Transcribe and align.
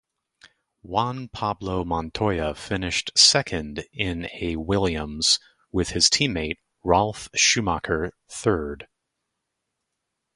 Juan 0.81 1.27
Pablo 1.29 1.85
Montoya 1.85 2.55
finished 2.55 3.11
second 3.15 3.85
in 3.93 4.29
a 4.33 4.55
Williams 4.55 5.37
with 5.71 5.89
his 5.89 6.09
teammate 6.09 6.57
Ralf 6.83 7.29
Schumacher 7.35 8.11
third. 8.27 8.87